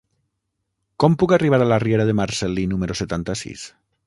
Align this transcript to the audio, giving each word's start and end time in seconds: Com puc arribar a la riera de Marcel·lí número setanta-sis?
Com 1.03 1.17
puc 1.23 1.33
arribar 1.37 1.59
a 1.65 1.67
la 1.73 1.79
riera 1.85 2.09
de 2.11 2.17
Marcel·lí 2.21 2.67
número 2.75 2.97
setanta-sis? 3.05 3.71